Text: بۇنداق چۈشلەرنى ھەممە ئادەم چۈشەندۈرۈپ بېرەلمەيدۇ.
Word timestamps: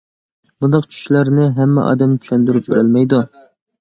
بۇنداق 0.63 0.87
چۈشلەرنى 0.93 1.45
ھەممە 1.59 1.85
ئادەم 1.91 2.17
چۈشەندۈرۈپ 2.25 2.71
بېرەلمەيدۇ. 2.73 3.21